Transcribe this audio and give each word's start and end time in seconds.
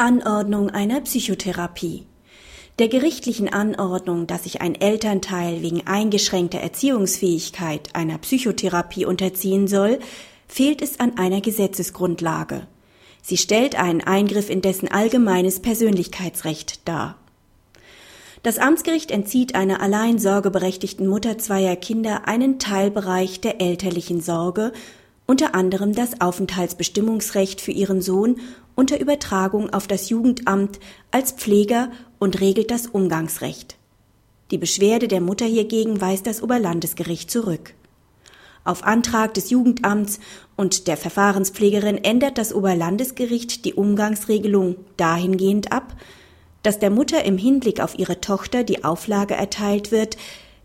Anordnung 0.00 0.70
einer 0.70 1.02
Psychotherapie. 1.02 2.06
Der 2.78 2.88
gerichtlichen 2.88 3.52
Anordnung, 3.52 4.26
dass 4.26 4.44
sich 4.44 4.62
ein 4.62 4.74
Elternteil 4.74 5.60
wegen 5.60 5.86
eingeschränkter 5.86 6.58
Erziehungsfähigkeit 6.58 7.90
einer 7.92 8.16
Psychotherapie 8.16 9.04
unterziehen 9.04 9.68
soll, 9.68 9.98
fehlt 10.48 10.80
es 10.80 11.00
an 11.00 11.18
einer 11.18 11.42
Gesetzesgrundlage. 11.42 12.66
Sie 13.20 13.36
stellt 13.36 13.78
einen 13.78 14.00
Eingriff 14.00 14.48
in 14.48 14.62
dessen 14.62 14.90
allgemeines 14.90 15.60
Persönlichkeitsrecht 15.60 16.88
dar. 16.88 17.18
Das 18.42 18.56
Amtsgericht 18.56 19.10
entzieht 19.10 19.54
einer 19.54 19.82
allein 19.82 20.18
sorgeberechtigten 20.18 21.06
Mutter 21.06 21.36
zweier 21.36 21.76
Kinder 21.76 22.26
einen 22.26 22.58
Teilbereich 22.58 23.42
der 23.42 23.60
elterlichen 23.60 24.22
Sorge 24.22 24.72
unter 25.30 25.54
anderem 25.54 25.94
das 25.94 26.20
Aufenthaltsbestimmungsrecht 26.20 27.60
für 27.60 27.70
ihren 27.70 28.02
Sohn 28.02 28.40
unter 28.74 28.98
Übertragung 28.98 29.72
auf 29.72 29.86
das 29.86 30.08
Jugendamt 30.08 30.80
als 31.12 31.30
Pfleger 31.30 31.92
und 32.18 32.40
regelt 32.40 32.72
das 32.72 32.88
Umgangsrecht. 32.88 33.76
Die 34.50 34.58
Beschwerde 34.58 35.06
der 35.06 35.20
Mutter 35.20 35.46
hiergegen 35.46 36.00
weist 36.00 36.26
das 36.26 36.42
Oberlandesgericht 36.42 37.30
zurück. 37.30 37.74
Auf 38.64 38.82
Antrag 38.82 39.32
des 39.34 39.50
Jugendamts 39.50 40.18
und 40.56 40.88
der 40.88 40.96
Verfahrenspflegerin 40.96 41.98
ändert 41.98 42.36
das 42.36 42.52
Oberlandesgericht 42.52 43.64
die 43.64 43.74
Umgangsregelung 43.74 44.78
dahingehend 44.96 45.70
ab, 45.70 45.94
dass 46.64 46.80
der 46.80 46.90
Mutter 46.90 47.24
im 47.24 47.38
Hinblick 47.38 47.78
auf 47.78 47.96
ihre 47.96 48.20
Tochter 48.20 48.64
die 48.64 48.82
Auflage 48.82 49.34
erteilt 49.34 49.92
wird, 49.92 50.16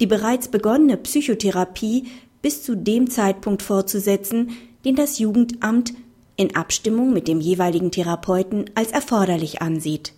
die 0.00 0.06
bereits 0.06 0.48
begonnene 0.48 0.96
Psychotherapie 0.96 2.08
bis 2.42 2.62
zu 2.62 2.76
dem 2.76 3.10
Zeitpunkt 3.10 3.62
fortzusetzen, 3.62 4.50
den 4.84 4.96
das 4.96 5.18
Jugendamt 5.18 5.92
in 6.36 6.54
Abstimmung 6.54 7.12
mit 7.12 7.28
dem 7.28 7.40
jeweiligen 7.40 7.90
Therapeuten 7.90 8.70
als 8.74 8.92
erforderlich 8.92 9.60
ansieht. 9.60 10.14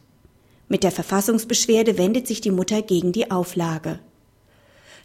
Mit 0.69 0.85
der 0.85 0.93
Verfassungsbeschwerde 0.93 1.99
wendet 1.99 2.27
sich 2.27 2.41
die 2.41 2.51
Mutter 2.51 2.83
gegen 2.83 3.13
die 3.13 3.31
Auflage. 3.31 3.99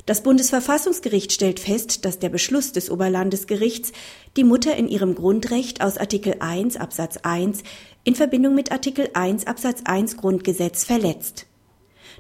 Das 0.06 0.22
Bundesverfassungsgericht 0.22 1.32
stellt 1.32 1.60
fest, 1.60 2.06
dass 2.06 2.20
der 2.20 2.30
Beschluss 2.30 2.72
des 2.74 2.92
Oberlandesgerichts 2.92 3.92
die 4.38 4.44
Mutter 4.44 4.76
in 4.76 4.88
ihrem 4.88 5.16
Grundrecht 5.16 5.82
aus 5.82 5.98
Artikel 5.98 6.36
1 6.40 6.78
Absatz 6.78 7.18
1 7.24 7.64
in 8.04 8.14
Verbindung 8.14 8.54
mit 8.54 8.72
Artikel 8.72 9.10
1 9.14 9.48
Absatz 9.48 9.82
1 9.86 10.18
Grundgesetz 10.18 10.84
verletzt. 10.84 11.48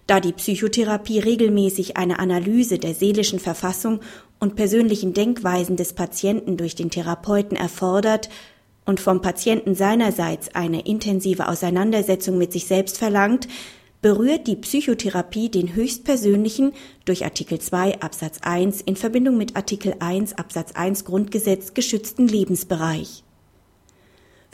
Da 0.07 0.19
die 0.19 0.33
Psychotherapie 0.33 1.19
regelmäßig 1.19 1.97
eine 1.97 2.19
Analyse 2.19 2.77
der 2.77 2.93
seelischen 2.93 3.39
Verfassung 3.39 4.01
und 4.39 4.55
persönlichen 4.55 5.13
Denkweisen 5.13 5.75
des 5.75 5.93
Patienten 5.93 6.57
durch 6.57 6.75
den 6.75 6.89
Therapeuten 6.89 7.57
erfordert 7.57 8.29
und 8.85 8.99
vom 8.99 9.21
Patienten 9.21 9.75
seinerseits 9.75 10.53
eine 10.53 10.85
intensive 10.85 11.47
Auseinandersetzung 11.47 12.37
mit 12.37 12.53
sich 12.53 12.65
selbst 12.65 12.97
verlangt, 12.97 13.47
berührt 14.01 14.45
die 14.45 14.55
Psychotherapie 14.55 15.49
den 15.49 15.73
höchstpersönlichen 15.73 16.73
durch 17.05 17.23
Artikel 17.23 17.59
2 17.59 18.01
Absatz 18.01 18.37
1 18.43 18.81
in 18.81 18.95
Verbindung 18.95 19.37
mit 19.37 19.55
Artikel 19.55 19.95
1 19.99 20.37
Absatz 20.37 20.73
1 20.73 21.05
Grundgesetz 21.05 21.73
geschützten 21.73 22.27
Lebensbereich. 22.27 23.24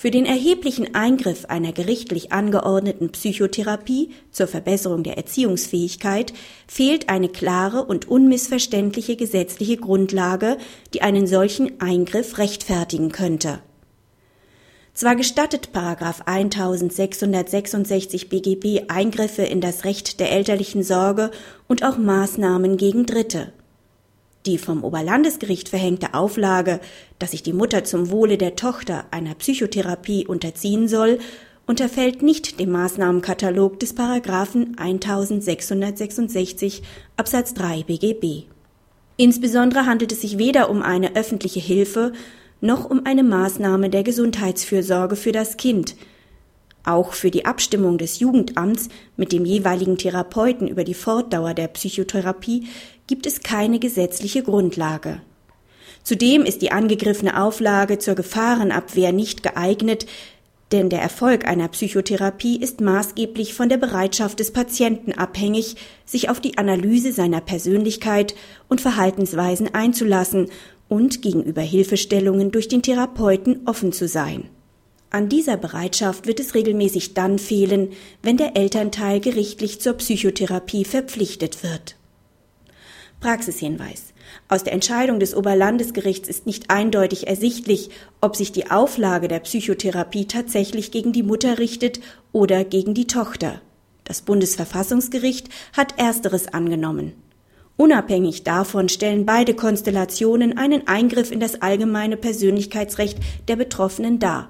Für 0.02 0.10
den 0.10 0.26
erheblichen 0.26 0.96
Eingriff 0.96 1.46
einer 1.46 1.74
gerichtlich 1.74 2.32
angeordneten 2.32 3.12
Psychotherapie 3.12 4.10
zur 4.32 4.48
Verbesserung 4.48 5.04
der 5.04 5.18
Erziehungsfähigkeit 5.18 6.34
fehlt 6.66 7.08
eine 7.08 7.30
klare 7.30 7.86
und 7.86 8.08
unmissverständliche 8.08 9.16
gesetzliche 9.16 9.78
Grundlage, 9.78 10.58
die 10.96 11.04
einen 11.04 11.28
solchen 11.28 11.80
Eingriff 11.82 12.40
rechtfertigen 12.40 13.12
könnte. 13.12 13.60
Zwar 14.96 15.16
gestattet 15.16 15.72
Paragraph 15.72 16.24
1666 16.26 18.28
BGB 18.28 18.90
Eingriffe 18.90 19.44
in 19.44 19.62
das 19.62 19.86
Recht 19.86 20.20
der 20.20 20.32
elterlichen 20.32 20.82
Sorge 20.82 21.30
und 21.68 21.84
auch 21.84 22.00
Maßnahmen 22.00 22.78
gegen 22.78 23.06
Dritte. 23.06 23.54
Die 24.46 24.58
vom 24.58 24.84
Oberlandesgericht 24.84 25.70
verhängte 25.70 26.16
Auflage, 26.16 26.80
dass 27.20 27.32
sich 27.32 27.44
die 27.44 27.54
Mutter 27.54 27.84
zum 27.84 28.10
Wohle 28.10 28.38
der 28.38 28.56
Tochter 28.56 29.06
einer 29.12 29.36
Psychotherapie 29.36 30.26
unterziehen 30.26 30.88
soll, 30.88 31.20
unterfällt 31.68 32.24
nicht 32.24 32.60
dem 32.60 32.72
Maßnahmenkatalog 32.72 33.80
des 33.80 33.94
Paragraphen 33.94 34.76
1666 34.78 36.82
Absatz 37.18 37.54
3 37.54 37.84
BGB. 37.84 38.46
Insbesondere 39.16 39.86
handelt 39.86 40.12
es 40.12 40.22
sich 40.22 40.40
weder 40.40 40.72
um 40.72 40.82
eine 40.82 41.16
öffentliche 41.16 41.60
Hilfe 41.60 42.14
noch 42.62 42.90
um 42.90 43.06
eine 43.06 43.24
Maßnahme 43.24 43.90
der 43.90 44.04
Gesundheitsfürsorge 44.04 45.16
für 45.16 45.32
das 45.32 45.58
Kind. 45.58 45.96
Auch 46.84 47.14
für 47.14 47.30
die 47.30 47.46
Abstimmung 47.46 47.98
des 47.98 48.20
Jugendamts 48.20 48.90
mit 49.16 49.32
dem 49.32 49.46
jeweiligen 49.46 49.98
Therapeuten 49.98 50.68
über 50.68 50.84
die 50.84 50.96
Fortdauer 50.96 51.54
der 51.54 51.68
Psychotherapie 51.68 52.68
gibt 53.08 53.26
es 53.26 53.42
keine 53.42 53.80
gesetzliche 53.80 54.42
Grundlage. 54.42 55.22
Zudem 56.04 56.44
ist 56.44 56.62
die 56.62 56.72
angegriffene 56.72 57.42
Auflage 57.42 58.00
zur 58.00 58.16
Gefahrenabwehr 58.16 59.12
nicht 59.12 59.44
geeignet, 59.44 60.08
denn 60.72 60.90
der 60.90 61.02
Erfolg 61.02 61.46
einer 61.46 61.68
Psychotherapie 61.68 62.58
ist 62.58 62.82
maßgeblich 62.82 63.54
von 63.54 63.68
der 63.68 63.78
Bereitschaft 63.78 64.40
des 64.40 64.52
Patienten 64.52 65.12
abhängig, 65.12 65.76
sich 66.06 66.30
auf 66.30 66.40
die 66.40 66.58
Analyse 66.58 67.12
seiner 67.12 67.42
Persönlichkeit 67.42 68.36
und 68.70 68.80
Verhaltensweisen 68.80 69.74
einzulassen 69.74 70.50
und 70.88 71.22
gegenüber 71.22 71.62
Hilfestellungen 71.62 72.52
durch 72.52 72.68
den 72.68 72.82
Therapeuten 72.82 73.62
offen 73.66 73.92
zu 73.92 74.08
sein. 74.08 74.50
An 75.14 75.28
dieser 75.28 75.58
Bereitschaft 75.58 76.26
wird 76.26 76.40
es 76.40 76.56
regelmäßig 76.56 77.14
dann 77.14 77.38
fehlen, 77.38 77.90
wenn 78.24 78.38
der 78.38 78.56
Elternteil 78.56 79.20
gerichtlich 79.20 79.82
zur 79.82 79.94
Psychotherapie 79.94 80.86
verpflichtet 80.86 81.64
wird. 81.64 81.98
Praxishinweis. 83.20 84.14
Aus 84.48 84.64
der 84.64 84.72
Entscheidung 84.72 85.20
des 85.20 85.36
Oberlandesgerichts 85.36 86.30
ist 86.30 86.46
nicht 86.46 86.70
eindeutig 86.70 87.28
ersichtlich, 87.28 87.90
ob 88.22 88.38
sich 88.38 88.54
die 88.54 88.72
Auflage 88.72 89.28
der 89.28 89.42
Psychotherapie 89.42 90.28
tatsächlich 90.28 90.92
gegen 90.92 91.12
die 91.12 91.24
Mutter 91.24 91.60
richtet 91.60 92.00
oder 92.32 92.64
gegen 92.64 92.94
die 92.94 93.08
Tochter. 93.08 93.62
Das 94.06 94.22
Bundesverfassungsgericht 94.22 95.50
hat 95.76 96.00
ersteres 96.00 96.48
angenommen. 96.48 97.12
Unabhängig 97.76 98.44
davon 98.44 98.88
stellen 98.88 99.26
beide 99.26 99.56
Konstellationen 99.56 100.58
einen 100.58 100.88
Eingriff 100.88 101.32
in 101.32 101.42
das 101.42 101.62
allgemeine 101.62 102.16
Persönlichkeitsrecht 102.16 103.20
der 103.50 103.58
Betroffenen 103.58 104.18
dar. 104.18 104.50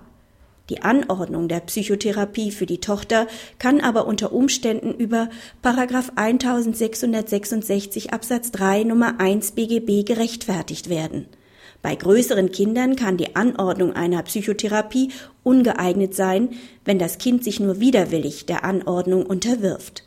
Die 0.69 0.81
Anordnung 0.81 1.47
der 1.47 1.59
Psychotherapie 1.61 2.51
für 2.51 2.65
die 2.65 2.79
Tochter 2.79 3.27
kann 3.59 3.81
aber 3.81 4.07
unter 4.07 4.31
Umständen 4.31 4.93
über 4.93 5.29
Paragraph 5.61 6.13
1666 6.15 8.13
Absatz 8.13 8.51
3 8.51 8.83
Nummer 8.83 9.19
1 9.19 9.51
BGB 9.51 10.05
gerechtfertigt 10.05 10.89
werden. 10.89 11.25
Bei 11.81 11.95
größeren 11.95 12.51
Kindern 12.51 12.95
kann 12.95 13.17
die 13.17 13.35
Anordnung 13.35 13.93
einer 13.93 14.21
Psychotherapie 14.23 15.11
ungeeignet 15.43 16.15
sein, 16.15 16.49
wenn 16.85 16.99
das 16.99 17.17
Kind 17.17 17.43
sich 17.43 17.59
nur 17.59 17.79
widerwillig 17.79 18.45
der 18.45 18.63
Anordnung 18.63 19.25
unterwirft 19.25 20.03